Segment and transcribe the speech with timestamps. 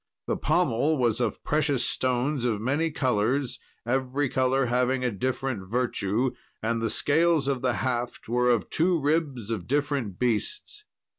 [0.25, 6.31] The pommel was of precious stones of many colours, every colour having a different virtue,
[6.59, 10.85] and the scales of the haft were of two ribs of different beasts.